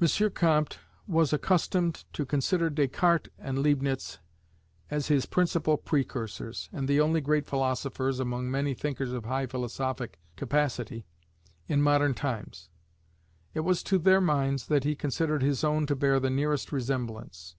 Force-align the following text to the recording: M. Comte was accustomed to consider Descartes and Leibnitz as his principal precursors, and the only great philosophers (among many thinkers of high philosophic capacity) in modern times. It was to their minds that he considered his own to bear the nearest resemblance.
M. 0.00 0.30
Comte 0.30 0.78
was 1.06 1.30
accustomed 1.30 2.04
to 2.14 2.24
consider 2.24 2.70
Descartes 2.70 3.28
and 3.38 3.58
Leibnitz 3.58 4.18
as 4.90 5.08
his 5.08 5.26
principal 5.26 5.76
precursors, 5.76 6.70
and 6.72 6.88
the 6.88 6.98
only 6.98 7.20
great 7.20 7.44
philosophers 7.44 8.18
(among 8.20 8.50
many 8.50 8.72
thinkers 8.72 9.12
of 9.12 9.26
high 9.26 9.44
philosophic 9.46 10.18
capacity) 10.36 11.04
in 11.68 11.82
modern 11.82 12.14
times. 12.14 12.70
It 13.52 13.60
was 13.60 13.82
to 13.82 13.98
their 13.98 14.22
minds 14.22 14.68
that 14.68 14.84
he 14.84 14.96
considered 14.96 15.42
his 15.42 15.62
own 15.62 15.84
to 15.88 15.94
bear 15.94 16.18
the 16.18 16.30
nearest 16.30 16.72
resemblance. 16.72 17.54